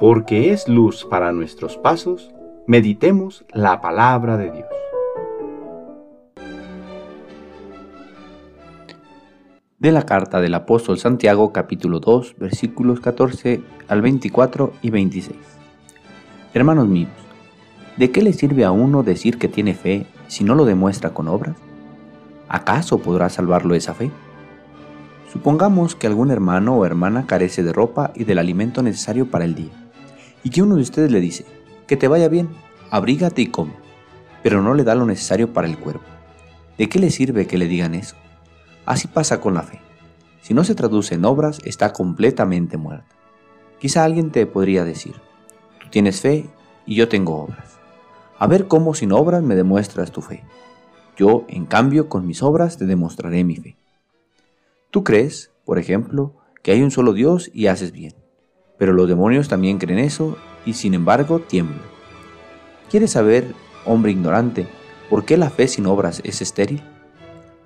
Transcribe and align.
porque 0.00 0.50
es 0.50 0.66
luz 0.66 1.04
para 1.04 1.30
nuestros 1.30 1.76
pasos, 1.76 2.30
meditemos 2.66 3.44
la 3.52 3.82
palabra 3.82 4.38
de 4.38 4.50
Dios. 4.50 4.68
De 9.78 9.92
la 9.92 10.06
carta 10.06 10.40
del 10.40 10.54
apóstol 10.54 10.98
Santiago 10.98 11.52
capítulo 11.52 12.00
2 12.00 12.36
versículos 12.38 13.00
14 13.00 13.60
al 13.88 14.00
24 14.00 14.72
y 14.80 14.88
26. 14.88 15.36
Hermanos 16.54 16.88
míos, 16.88 17.10
¿de 17.98 18.10
qué 18.10 18.22
le 18.22 18.32
sirve 18.32 18.64
a 18.64 18.70
uno 18.70 19.02
decir 19.02 19.36
que 19.36 19.48
tiene 19.48 19.74
fe 19.74 20.06
si 20.28 20.44
no 20.44 20.54
lo 20.54 20.64
demuestra 20.64 21.10
con 21.10 21.28
obras? 21.28 21.56
¿Acaso 22.48 23.00
podrá 23.00 23.28
salvarlo 23.28 23.74
esa 23.74 23.92
fe? 23.92 24.10
Supongamos 25.30 25.94
que 25.94 26.06
algún 26.06 26.30
hermano 26.30 26.76
o 26.76 26.86
hermana 26.86 27.26
carece 27.26 27.62
de 27.62 27.74
ropa 27.74 28.12
y 28.14 28.24
del 28.24 28.38
alimento 28.38 28.82
necesario 28.82 29.30
para 29.30 29.44
el 29.44 29.54
día 29.54 29.89
y 30.42 30.50
que 30.50 30.62
uno 30.62 30.76
de 30.76 30.82
ustedes 30.82 31.10
le 31.10 31.20
dice, 31.20 31.44
que 31.86 31.96
te 31.96 32.08
vaya 32.08 32.28
bien, 32.28 32.48
abrígate 32.90 33.42
y 33.42 33.46
come, 33.46 33.72
pero 34.42 34.62
no 34.62 34.74
le 34.74 34.84
da 34.84 34.94
lo 34.94 35.06
necesario 35.06 35.52
para 35.52 35.68
el 35.68 35.78
cuerpo. 35.78 36.04
¿De 36.78 36.88
qué 36.88 36.98
le 36.98 37.10
sirve 37.10 37.46
que 37.46 37.58
le 37.58 37.66
digan 37.66 37.94
eso? 37.94 38.16
Así 38.86 39.06
pasa 39.08 39.40
con 39.40 39.54
la 39.54 39.62
fe. 39.62 39.80
Si 40.40 40.54
no 40.54 40.64
se 40.64 40.74
traduce 40.74 41.14
en 41.14 41.24
obras, 41.24 41.60
está 41.64 41.92
completamente 41.92 42.76
muerta. 42.76 43.14
Quizá 43.78 44.04
alguien 44.04 44.30
te 44.30 44.46
podría 44.46 44.84
decir, 44.84 45.14
tú 45.80 45.88
tienes 45.90 46.20
fe 46.20 46.46
y 46.86 46.94
yo 46.94 47.08
tengo 47.08 47.36
obras. 47.36 47.78
A 48.38 48.46
ver 48.46 48.66
cómo 48.66 48.94
sin 48.94 49.12
obras 49.12 49.42
me 49.42 49.54
demuestras 49.54 50.10
tu 50.10 50.22
fe. 50.22 50.42
Yo, 51.16 51.44
en 51.48 51.66
cambio, 51.66 52.08
con 52.08 52.26
mis 52.26 52.42
obras 52.42 52.78
te 52.78 52.86
demostraré 52.86 53.44
mi 53.44 53.56
fe. 53.56 53.76
Tú 54.90 55.04
crees, 55.04 55.50
por 55.64 55.78
ejemplo, 55.78 56.34
que 56.62 56.72
hay 56.72 56.82
un 56.82 56.90
solo 56.90 57.12
Dios 57.12 57.50
y 57.52 57.66
haces 57.66 57.92
bien. 57.92 58.14
Pero 58.80 58.94
los 58.94 59.06
demonios 59.06 59.48
también 59.48 59.76
creen 59.76 59.98
eso 59.98 60.38
y 60.64 60.72
sin 60.72 60.94
embargo 60.94 61.38
tiemblan. 61.38 61.82
¿Quieres 62.88 63.10
saber, 63.10 63.54
hombre 63.84 64.10
ignorante, 64.10 64.66
por 65.10 65.26
qué 65.26 65.36
la 65.36 65.50
fe 65.50 65.68
sin 65.68 65.84
obras 65.84 66.22
es 66.24 66.40
estéril? 66.40 66.82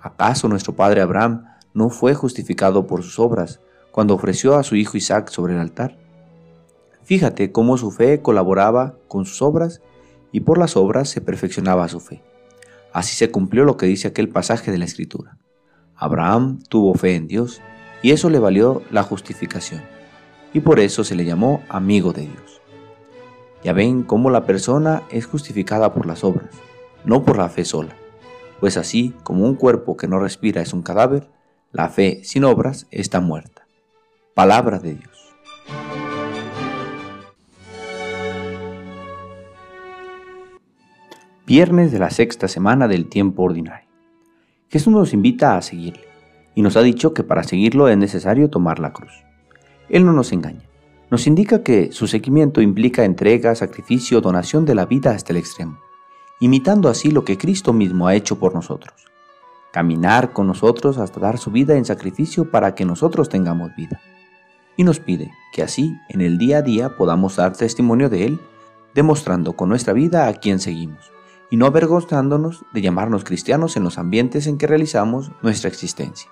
¿Acaso 0.00 0.48
nuestro 0.48 0.74
padre 0.74 1.02
Abraham 1.02 1.44
no 1.74 1.90
fue 1.90 2.14
justificado 2.14 2.86
por 2.86 3.02
sus 3.02 3.18
obras 3.18 3.60
cuando 3.90 4.14
ofreció 4.14 4.56
a 4.56 4.62
su 4.62 4.74
hijo 4.74 4.96
Isaac 4.96 5.28
sobre 5.28 5.52
el 5.52 5.60
altar? 5.60 5.98
Fíjate 7.02 7.52
cómo 7.52 7.76
su 7.76 7.90
fe 7.90 8.22
colaboraba 8.22 8.96
con 9.06 9.26
sus 9.26 9.42
obras 9.42 9.82
y 10.32 10.40
por 10.40 10.56
las 10.56 10.78
obras 10.78 11.10
se 11.10 11.20
perfeccionaba 11.20 11.88
su 11.88 12.00
fe. 12.00 12.22
Así 12.90 13.14
se 13.14 13.30
cumplió 13.30 13.66
lo 13.66 13.76
que 13.76 13.84
dice 13.84 14.08
aquel 14.08 14.30
pasaje 14.30 14.72
de 14.72 14.78
la 14.78 14.86
Escritura. 14.86 15.36
Abraham 15.94 16.60
tuvo 16.70 16.94
fe 16.94 17.16
en 17.16 17.28
Dios 17.28 17.60
y 18.00 18.12
eso 18.12 18.30
le 18.30 18.38
valió 18.38 18.80
la 18.90 19.02
justificación 19.02 19.82
y 20.52 20.60
por 20.60 20.80
eso 20.80 21.04
se 21.04 21.14
le 21.14 21.24
llamó 21.24 21.62
amigo 21.68 22.12
de 22.12 22.22
Dios. 22.22 22.60
Ya 23.64 23.72
ven 23.72 24.02
cómo 24.02 24.30
la 24.30 24.44
persona 24.44 25.02
es 25.10 25.26
justificada 25.26 25.94
por 25.94 26.06
las 26.06 26.24
obras, 26.24 26.50
no 27.04 27.24
por 27.24 27.38
la 27.38 27.48
fe 27.48 27.64
sola, 27.64 27.94
pues 28.60 28.76
así 28.76 29.14
como 29.22 29.44
un 29.44 29.54
cuerpo 29.54 29.96
que 29.96 30.08
no 30.08 30.18
respira 30.18 30.62
es 30.62 30.72
un 30.72 30.82
cadáver, 30.82 31.28
la 31.70 31.88
fe 31.88 32.20
sin 32.24 32.44
obras 32.44 32.86
está 32.90 33.20
muerta. 33.20 33.66
Palabra 34.34 34.78
de 34.78 34.94
Dios. 34.94 35.34
Viernes 41.46 41.92
de 41.92 41.98
la 41.98 42.10
sexta 42.10 42.48
semana 42.48 42.88
del 42.88 43.08
tiempo 43.08 43.42
ordinario. 43.42 43.88
Jesús 44.70 44.92
nos 44.92 45.12
invita 45.12 45.56
a 45.56 45.62
seguirle 45.62 46.04
y 46.54 46.62
nos 46.62 46.76
ha 46.76 46.82
dicho 46.82 47.12
que 47.14 47.24
para 47.24 47.42
seguirlo 47.42 47.88
es 47.88 47.98
necesario 47.98 48.48
tomar 48.48 48.78
la 48.78 48.92
cruz. 48.92 49.12
Él 49.88 50.04
no 50.04 50.12
nos 50.12 50.32
engaña. 50.32 50.62
Nos 51.10 51.26
indica 51.26 51.62
que 51.62 51.92
su 51.92 52.06
seguimiento 52.06 52.62
implica 52.62 53.04
entrega, 53.04 53.54
sacrificio, 53.54 54.20
donación 54.20 54.64
de 54.64 54.74
la 54.74 54.86
vida 54.86 55.10
hasta 55.10 55.32
el 55.32 55.36
extremo, 55.36 55.78
imitando 56.40 56.88
así 56.88 57.10
lo 57.10 57.24
que 57.24 57.36
Cristo 57.36 57.74
mismo 57.74 58.06
ha 58.06 58.14
hecho 58.14 58.38
por 58.38 58.54
nosotros. 58.54 58.94
Caminar 59.72 60.32
con 60.32 60.46
nosotros 60.46 60.96
hasta 60.96 61.20
dar 61.20 61.36
su 61.36 61.50
vida 61.50 61.76
en 61.76 61.84
sacrificio 61.84 62.50
para 62.50 62.74
que 62.74 62.84
nosotros 62.84 63.28
tengamos 63.28 63.76
vida. 63.76 64.00
Y 64.76 64.84
nos 64.84 65.00
pide 65.00 65.30
que 65.52 65.62
así 65.62 65.94
en 66.08 66.22
el 66.22 66.38
día 66.38 66.58
a 66.58 66.62
día 66.62 66.96
podamos 66.96 67.36
dar 67.36 67.54
testimonio 67.54 68.08
de 68.08 68.24
Él, 68.24 68.40
demostrando 68.94 69.52
con 69.52 69.68
nuestra 69.68 69.92
vida 69.92 70.28
a 70.28 70.34
quien 70.34 70.60
seguimos, 70.60 71.12
y 71.50 71.58
no 71.58 71.66
avergonzándonos 71.66 72.64
de 72.72 72.80
llamarnos 72.80 73.24
cristianos 73.24 73.76
en 73.76 73.84
los 73.84 73.98
ambientes 73.98 74.46
en 74.46 74.56
que 74.56 74.66
realizamos 74.66 75.30
nuestra 75.42 75.68
existencia. 75.68 76.30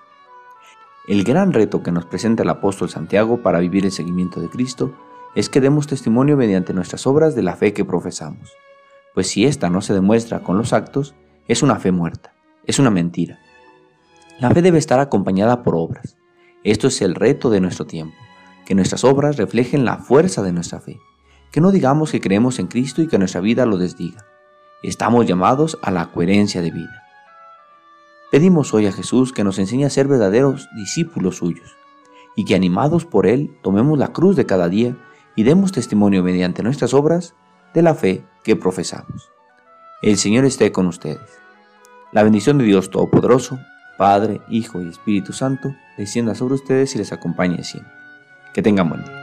El 1.07 1.23
gran 1.23 1.51
reto 1.51 1.81
que 1.81 1.91
nos 1.91 2.05
presenta 2.05 2.43
el 2.43 2.49
apóstol 2.49 2.89
Santiago 2.89 3.41
para 3.41 3.59
vivir 3.59 3.85
el 3.85 3.91
seguimiento 3.91 4.39
de 4.39 4.49
Cristo 4.49 4.93
es 5.33 5.49
que 5.49 5.59
demos 5.59 5.87
testimonio 5.87 6.37
mediante 6.37 6.73
nuestras 6.73 7.07
obras 7.07 7.33
de 7.33 7.41
la 7.41 7.55
fe 7.55 7.73
que 7.73 7.83
profesamos. 7.83 8.53
Pues 9.15 9.27
si 9.27 9.45
ésta 9.45 9.69
no 9.69 9.81
se 9.81 9.93
demuestra 9.93 10.41
con 10.41 10.57
los 10.57 10.73
actos, 10.73 11.15
es 11.47 11.63
una 11.63 11.77
fe 11.77 11.91
muerta, 11.91 12.33
es 12.67 12.77
una 12.77 12.91
mentira. 12.91 13.39
La 14.39 14.51
fe 14.51 14.61
debe 14.61 14.77
estar 14.77 14.99
acompañada 14.99 15.63
por 15.63 15.75
obras. 15.75 16.17
Esto 16.63 16.87
es 16.87 17.01
el 17.01 17.15
reto 17.15 17.49
de 17.49 17.61
nuestro 17.61 17.85
tiempo, 17.85 18.15
que 18.65 18.75
nuestras 18.75 19.03
obras 19.03 19.37
reflejen 19.37 19.85
la 19.85 19.97
fuerza 19.97 20.43
de 20.43 20.53
nuestra 20.53 20.79
fe, 20.79 20.99
que 21.51 21.61
no 21.61 21.71
digamos 21.71 22.11
que 22.11 22.21
creemos 22.21 22.59
en 22.59 22.67
Cristo 22.67 23.01
y 23.01 23.07
que 23.07 23.17
nuestra 23.17 23.41
vida 23.41 23.65
lo 23.65 23.77
desdiga. 23.77 24.27
Estamos 24.83 25.25
llamados 25.25 25.79
a 25.81 25.89
la 25.89 26.11
coherencia 26.11 26.61
de 26.61 26.69
vida. 26.69 27.00
Pedimos 28.31 28.73
hoy 28.73 28.87
a 28.87 28.93
Jesús 28.93 29.33
que 29.33 29.43
nos 29.43 29.59
enseñe 29.59 29.83
a 29.83 29.89
ser 29.89 30.07
verdaderos 30.07 30.69
discípulos 30.73 31.35
suyos 31.35 31.75
y 32.37 32.45
que 32.45 32.55
animados 32.55 33.05
por 33.05 33.27
Él 33.27 33.57
tomemos 33.61 33.99
la 33.99 34.13
cruz 34.13 34.37
de 34.37 34.45
cada 34.45 34.69
día 34.69 34.95
y 35.35 35.43
demos 35.43 35.73
testimonio 35.73 36.23
mediante 36.23 36.63
nuestras 36.63 36.93
obras 36.93 37.35
de 37.73 37.81
la 37.81 37.93
fe 37.93 38.23
que 38.45 38.55
profesamos. 38.55 39.29
El 40.01 40.17
Señor 40.17 40.45
esté 40.45 40.71
con 40.71 40.87
ustedes. 40.87 41.39
La 42.13 42.23
bendición 42.23 42.57
de 42.57 42.63
Dios 42.63 42.89
Todopoderoso, 42.89 43.59
Padre, 43.97 44.39
Hijo 44.49 44.81
y 44.81 44.87
Espíritu 44.87 45.33
Santo, 45.33 45.75
descienda 45.97 46.33
sobre 46.33 46.55
ustedes 46.55 46.95
y 46.95 46.99
les 46.99 47.11
acompañe 47.11 47.61
siempre. 47.65 47.91
Que 48.53 48.61
tengan 48.61 48.87
buen 48.87 49.03
día. 49.03 49.20